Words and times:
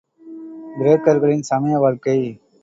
கிரேக்கர்களின் 0.79 1.41
சமய 1.41 1.77
வாழ்க்கை. 1.77 2.17